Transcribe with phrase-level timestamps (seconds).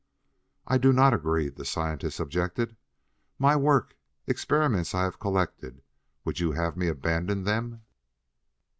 [0.65, 2.75] "I do not agree," the scientist objected.
[3.37, 3.89] "My work,
[4.27, 5.83] my experiments I have collected!
[6.25, 7.83] Would you have me abandon them?